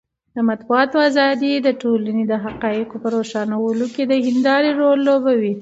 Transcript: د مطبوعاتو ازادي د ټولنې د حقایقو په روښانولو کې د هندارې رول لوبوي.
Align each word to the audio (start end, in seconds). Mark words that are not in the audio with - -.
د 0.35 0.37
مطبوعاتو 0.49 0.97
ازادي 1.09 1.51
د 1.61 1.67
ټولنې 1.81 2.23
د 2.27 2.33
حقایقو 2.43 2.95
په 3.03 3.07
روښانولو 3.15 3.85
کې 3.93 4.03
د 4.07 4.13
هندارې 4.27 4.69
رول 4.81 4.99
لوبوي. 5.09 5.49